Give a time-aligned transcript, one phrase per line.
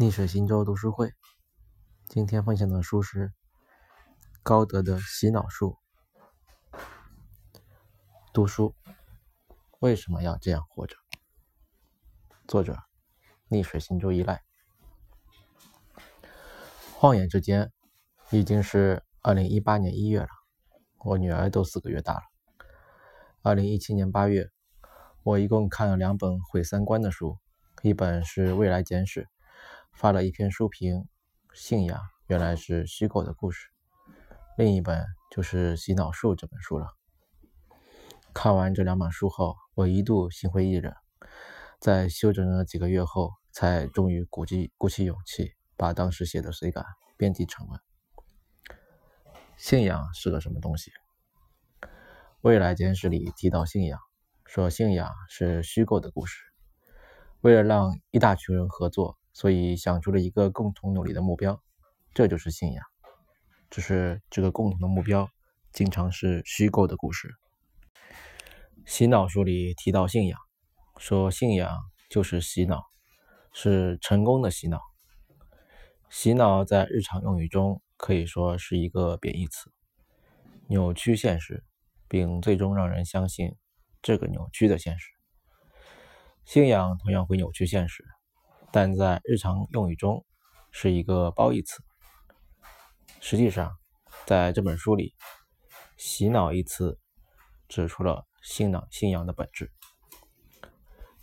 [0.00, 1.12] 逆水行舟读书会，
[2.06, 3.34] 今天分享的书是
[4.42, 5.76] 高德的《洗脑术》。
[8.32, 8.74] 读书
[9.78, 10.96] 为什么要这样活着？
[12.48, 12.78] 作者：
[13.48, 14.42] 逆水行舟依赖。
[16.94, 17.70] 晃眼之间，
[18.30, 20.28] 已经是二零一八年一月了，
[21.04, 22.22] 我女儿都四个月大了。
[23.42, 24.48] 二零一七年八月，
[25.22, 27.36] 我一共看了两本毁三观的书，
[27.82, 29.24] 一本是《未来简史》。
[29.92, 31.06] 发了一篇书评，
[31.52, 33.68] 信仰原来是虚构的故事。
[34.56, 36.88] 另一本就是《洗脑术》这本书了。
[38.32, 40.94] 看完这两本书后，我一度心灰意冷，
[41.78, 46.84] 在休整了几个月后，才终于鼓起鼓起勇气，把当时写的随感
[47.16, 47.80] 编辑成文。
[49.56, 50.90] 信仰是个什么东西？
[52.40, 54.00] 《未来简史》里提到信仰，
[54.46, 56.42] 说信仰是虚构的故事。
[57.42, 59.19] 为了让一大群人合作。
[59.40, 61.58] 所以想出了一个共同努力的目标，
[62.12, 62.84] 这就是信仰。
[63.70, 65.30] 只是这个共同的目标
[65.72, 67.34] 经常是虚构的故事。
[68.84, 70.38] 洗脑书里提到信仰，
[70.98, 71.74] 说信仰
[72.10, 72.82] 就是洗脑，
[73.54, 74.78] 是成功的洗脑。
[76.10, 79.72] 洗脑在日常用语中可以说是一个贬义词，
[80.66, 81.64] 扭曲现实，
[82.08, 83.56] 并最终让人相信
[84.02, 85.08] 这个扭曲的现实。
[86.44, 88.04] 信仰同样会扭曲现实。
[88.72, 90.24] 但在日常用语中
[90.70, 91.82] 是一个褒义词。
[93.20, 93.76] 实际上，
[94.26, 95.14] 在这本书里
[95.98, 96.98] ，“洗脑”一词
[97.68, 99.70] 指出了信仰信仰的本质。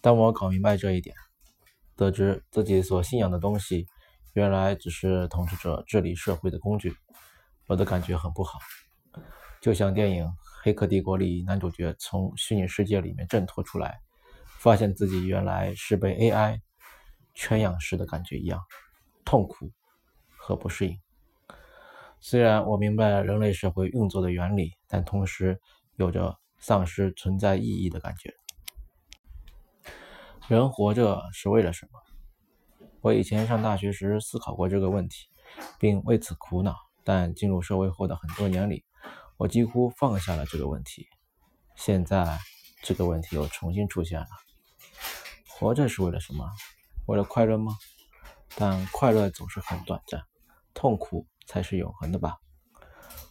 [0.00, 1.16] 当我搞明白这一点，
[1.96, 3.86] 得知自己所信仰的东西
[4.34, 6.94] 原来只是统治者治理社会的工具，
[7.66, 8.58] 我的感觉很不好。
[9.62, 10.24] 就像电影
[10.62, 13.98] 《黑客帝国》里男主角从虚拟世界里面挣脱出来，
[14.58, 16.60] 发现自己原来是被 AI。
[17.36, 18.60] 圈养时的感觉一样，
[19.24, 19.70] 痛苦
[20.36, 20.98] 和不适应。
[22.18, 25.60] 虽然我明白人类社会运作的原理，但同时
[25.96, 28.34] 有着丧失存在意义的感觉。
[30.48, 32.00] 人活着是为了什么？
[33.02, 35.28] 我以前上大学时思考过这个问题，
[35.78, 36.74] 并为此苦恼。
[37.04, 38.84] 但进入社会后的很多年里，
[39.36, 41.06] 我几乎放下了这个问题。
[41.76, 42.36] 现在，
[42.82, 44.26] 这个问题又重新出现了：
[45.46, 46.50] 活着是为了什么？
[47.06, 47.72] 为了快乐吗？
[48.56, 50.22] 但快乐总是很短暂，
[50.72, 52.36] 痛苦才是永恒的吧。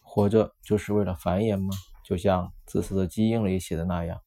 [0.02, 1.76] 活着就是为了繁衍吗？
[2.04, 4.22] 就像自私的基因里写的那样，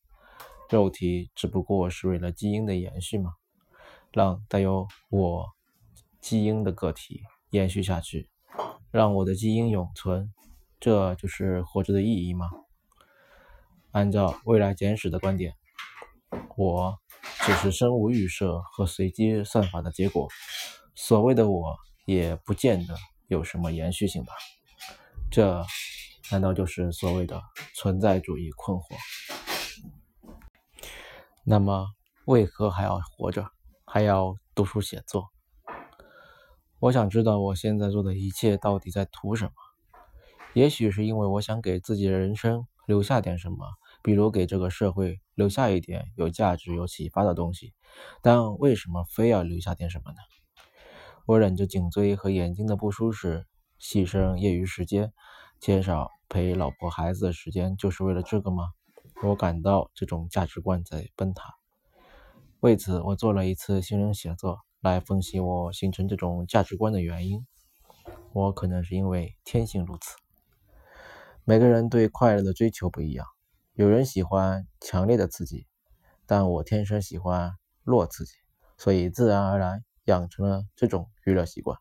[0.68, 3.34] 肉体只不过是为了基因的延续吗？
[4.12, 5.46] 让带有我
[6.20, 8.28] 基因的个体延续下去，
[8.90, 10.32] 让我的基因永存，
[10.80, 12.50] 这就是活着的意义吗？
[13.92, 15.54] 按照未来简史的观点，
[16.56, 16.98] 我。
[17.40, 20.28] 只是生物预设和随机算法的结果，
[20.94, 22.94] 所谓的我也不见得
[23.28, 24.32] 有什么延续性吧？
[25.30, 25.64] 这
[26.30, 27.42] 难道就是所谓的
[27.74, 28.96] 存在主义困惑？
[31.44, 31.86] 那么
[32.26, 33.50] 为何还要活着，
[33.86, 35.28] 还要读书写作？
[36.80, 39.52] 我想知道我现在做的一切到底在图什么？
[40.54, 43.56] 也许是因为我想给自己的人生留下点什么。
[44.02, 47.74] 比如给这个社会留下一点有价值、有启发的东西，
[48.22, 50.18] 但为什么非要留下点什么呢？
[51.26, 53.46] 我忍着颈椎和眼睛的不舒适，
[53.80, 55.12] 牺牲业余时间，
[55.60, 58.70] 减少陪老婆孩子的时间，就是为了这个吗？
[59.22, 61.54] 我感到这种价值观在崩塌。
[62.60, 67.46] 为此，我做了一次心灵写作，来分析我形成这种价值观的原因。
[68.32, 70.16] 我可能是因为天性如此。
[71.44, 73.26] 每个人对快乐的追求不一样。
[73.78, 75.68] 有人喜欢强烈的刺激，
[76.26, 77.52] 但我天生喜欢
[77.84, 78.32] 弱刺激，
[78.76, 81.78] 所以自然而然养成了这种娱乐习惯。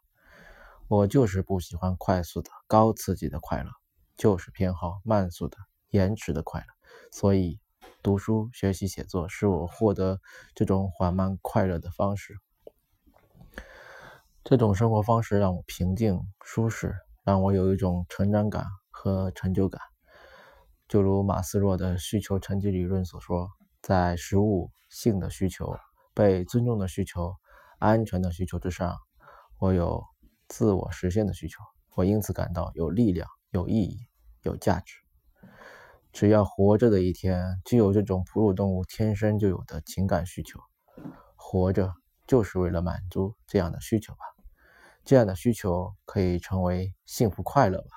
[0.89, 3.71] 我就是不喜欢快速的高刺激的快乐，
[4.15, 5.57] 就是偏好慢速的
[5.89, 6.67] 延迟的快乐。
[7.11, 7.59] 所以，
[8.03, 10.21] 读书、学习、写作是我获得
[10.53, 12.37] 这种缓慢快乐的方式。
[14.43, 19.81] 这种生活方式让我平静舒适，让我有一种成长感和成就感。
[20.87, 23.49] 就如马斯洛的需求层级理论所说，
[23.81, 25.75] 在食物、性的需求、
[26.13, 27.35] 被尊重的需求、
[27.77, 28.95] 安全的需求之上，
[29.59, 30.01] 我有
[30.47, 31.61] 自我实现的需求。
[31.93, 33.97] 我因此感到有力量、有意义、
[34.43, 34.95] 有价值。
[36.13, 40.57] 只要活着的一天，具有这种哺乳动物天生就有的情感需求。
[41.35, 41.93] 活着
[42.27, 44.19] 就是为了满足这样的需求吧？
[45.03, 47.89] 这样的需求可以成为幸福快乐吧？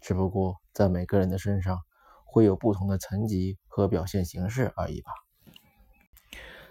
[0.00, 1.80] 只不过在每个人的身上。
[2.32, 5.12] 会有不同的层级和表现形式而已吧。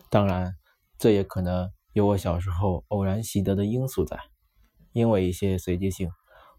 [0.10, 0.56] 当然，
[0.98, 4.20] 这也可能有我小时候偶然习得的因素在，
[4.92, 6.12] 因为一些随机性，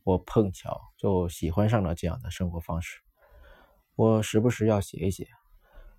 [0.05, 3.01] 我碰巧就喜欢上了这样的生活方式。
[3.97, 5.27] 我时不时要写一写，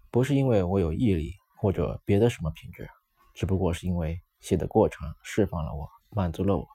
[0.10, 2.90] 不是因为我有毅力或者别的什么品质，
[3.36, 6.66] 只不过是因为写的过程释放了我，满足了我，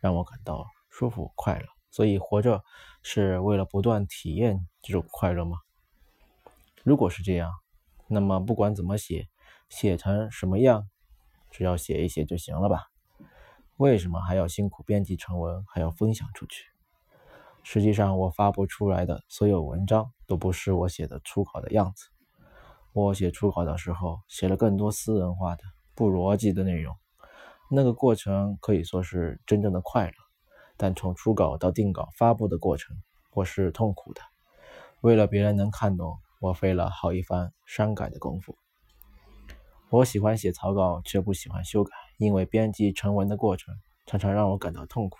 [0.00, 1.77] 让我感到舒服快乐。
[1.90, 2.62] 所以活着
[3.02, 5.58] 是为了不断体验这种快乐吗？
[6.82, 7.52] 如果是这样，
[8.06, 9.28] 那么不管怎么写，
[9.68, 10.88] 写成什么样？
[11.50, 12.86] 只要写一写就行了吧？
[13.76, 16.64] 为什么还要辛苦编辑成文，还要分享出去？
[17.62, 22.08] 实际上，我发布出来的所有文章都不是我写的初稿的样子。
[22.92, 25.62] 我写初稿的时候，写了更多私人化的、
[25.94, 26.96] 不逻辑的内容。
[27.70, 30.12] 那个过程可以说是真正的快乐，
[30.80, 32.96] 但从初稿到定稿发布的过程，
[33.32, 34.22] 我是痛苦的。
[35.00, 38.56] 为了别人能看懂，我费了好一番删改的功夫。
[39.90, 43.74] 我喜欢写草稿，却不喜欢修改，因为编辑成文的过程
[44.06, 45.18] 常常让我感到痛苦，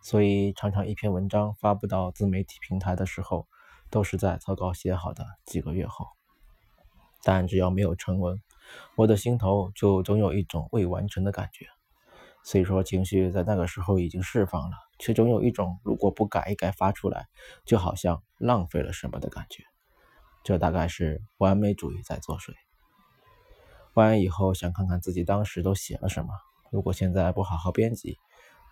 [0.00, 3.46] 所以常常一篇文章发布到自媒体平台的时候，
[3.90, 6.06] 都是在草稿写好的几个月后。
[7.22, 8.40] 但只要没有成文，
[8.96, 11.66] 我的心头就总有一种未完成的感觉。
[12.42, 17.26] 所以说情绪在那个时候已经释放了，却总有一种如果不改一改发出来，
[17.64, 19.62] 就好像浪费了什么的感觉。
[20.42, 22.52] 这大概是完美主义在作祟。
[23.94, 26.30] 完以后想看看自己当时都写了什么。
[26.70, 28.16] 如果现在不好好编辑，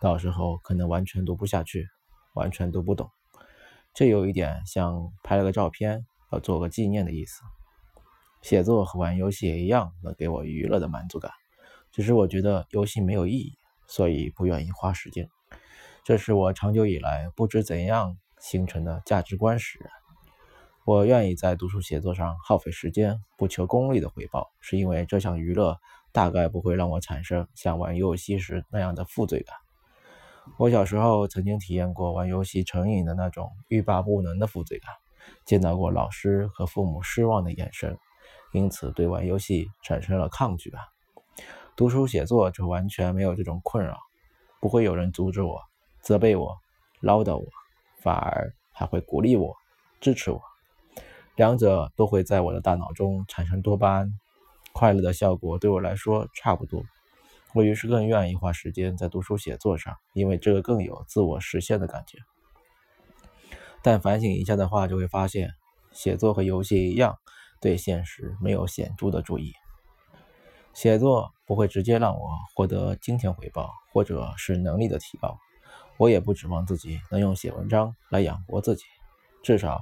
[0.00, 1.88] 到时候可能完全读不下去，
[2.34, 3.10] 完全读不懂。
[3.92, 7.42] 这有一点像拍了个照片，要做个纪念的意思。
[8.40, 11.32] 写作和玩游戏也一样，能给我娱乐的满足感。
[11.90, 13.57] 只是我觉得游戏没有意义，
[13.88, 15.29] 所以不愿意花时间。
[16.05, 19.90] 这是我长久以来不知怎样形成的价值观使然。
[20.85, 25.76] 我愿意在读书写作上耗费时间，不求功利的回报，是因为这项娱乐
[26.12, 29.55] 大概不会让我产生像玩游戏时那样的负罪感。
[30.56, 34.94] 我小时候曾经体验过玩游戏成瘾的那种欲罢不能的负罪感，
[35.44, 37.99] 见到过老师和父母失望的眼神，
[38.55, 40.81] 因此对玩游戏产生了抗拒感。
[41.78, 43.96] 读书写作就完全没有这种困扰，
[44.60, 45.60] 不会有人阻止我、
[46.02, 46.58] 责备我、
[46.98, 47.46] 唠叨我，
[48.02, 49.54] 反而还会鼓励我、
[50.00, 50.42] 支持我。
[51.36, 54.12] 两者都会在我的大脑中产生多巴胺，
[54.72, 56.82] 快乐的效果对我来说差不多。
[57.54, 62.19] 我于是更愿意花时间在读书写作上，因为这个更有自我实现的感觉。
[63.82, 65.54] 但反省一下的话，就会发现，
[65.92, 67.14] 写作和游戏一样，
[67.60, 69.52] 对现实没有显著的注意。
[70.80, 75.36] 写作不会直接让我获得金钱回报，或者是能力的提高。
[75.96, 78.84] 我也不指望自己能用写文章来养活自己，
[79.42, 79.80] 至少。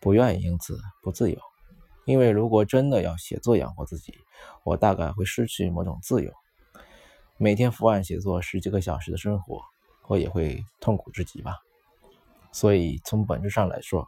[0.00, 1.38] 不愿意因此不自由，
[2.04, 4.12] 因为如果真的要写作养活自己，
[4.64, 6.32] 我大概会失去某种自由。
[7.36, 9.62] 每天伏案写作十几个小时的生活，
[10.08, 11.58] 我也会痛苦至极吧。
[12.50, 14.04] 所以从本质上来说，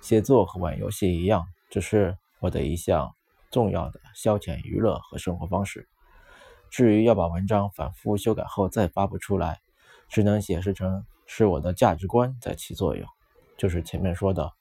[0.00, 3.14] 写作和玩游戏一样，只是我的一项
[3.50, 5.88] 重要的消遣娱乐和生活方式。
[6.70, 9.60] 至于要把文章反复修改后再发布出来，
[10.08, 13.06] 只能解释成是我的价值观在起作用，
[13.56, 14.52] 就是前面说的。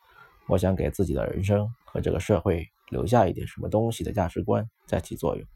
[0.47, 5.47] 我想给自己的人生和这个社会留下一点什么东西的价值观在起作用，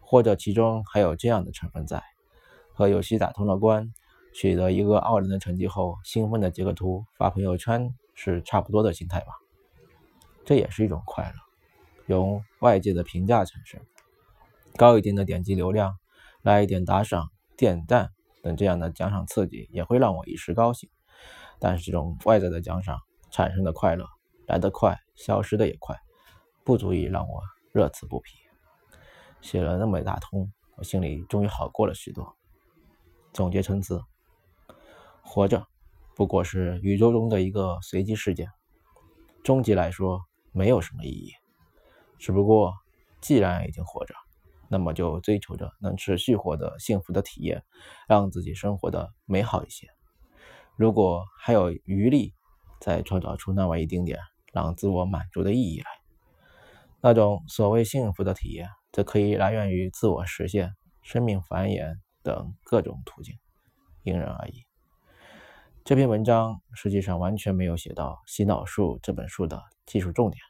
[0.00, 2.02] 或者其中还有这样的成分在：
[2.72, 3.92] 和游戏打通了关，
[4.34, 9.34] 取得一个傲人的成绩后，兴奋的截个图发朋友圈是差不多的心态吧。
[10.44, 11.36] 这也是一种快乐，
[12.06, 13.80] 由外界的评价产生，
[14.76, 15.96] 高一点的点击流量，
[16.42, 18.10] 来一点打赏、点赞
[18.42, 20.88] 等这样的奖赏刺激，也会让我一时高兴。
[21.58, 22.98] 但是这种外在的奖赏。
[23.34, 24.04] 产生的快乐
[24.46, 25.98] 来得快，消失的也快，
[26.64, 27.40] 不足以让我
[27.72, 28.36] 乐此不疲。
[29.40, 32.36] 写了那么一大通，我心里终于好过了许多。
[33.32, 34.02] 总结陈词：
[35.22, 35.66] 活着
[36.14, 38.50] 不过是宇宙中的一个随机事件，
[39.42, 40.20] 终极来说
[40.52, 41.32] 没有什么意义。
[42.22, 42.72] 只不过
[43.20, 44.14] 既然已经活着，
[44.68, 47.64] 那么就追求着能持续获得幸福的体验，
[48.06, 49.88] 让自己生活的美好一些。
[50.76, 52.32] 如果还有余力，
[52.80, 54.20] 再创造出那么一丁点
[54.52, 55.86] 让自我满足的意义来，
[57.00, 63.34] 那种所谓幸福的体验，则可以来源于自我实现、生命繁衍等各种途径，
[64.04, 64.64] 因人而异。
[65.84, 70.40] 这篇文章实际上完全没有写到《洗脑术》这本书的技术重点：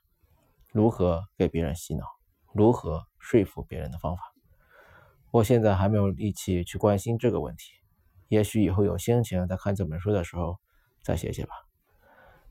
[0.73, 2.07] 如何给别人洗脑
[2.55, 4.23] 如何说服别人的方法。
[5.31, 7.73] 我现在还没有力气去关心这个问题
[8.29, 10.59] 也许以后有心情再看这本书的时候
[11.03, 11.53] 再写写吧。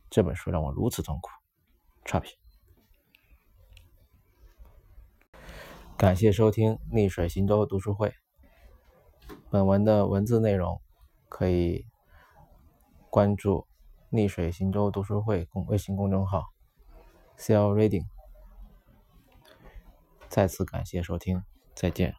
[0.09, 1.29] 这本书让我如此痛苦
[2.05, 2.31] 差评。
[5.97, 8.13] 感谢收听逆水行舟读书会
[9.49, 10.79] 本文的文字内容
[11.29, 11.85] 可以
[13.09, 13.67] 关注
[14.09, 16.45] 逆水行舟读书会公微信公众号
[17.41, 18.05] sell reading
[20.29, 21.43] 再次感谢收听
[21.73, 22.13] 再见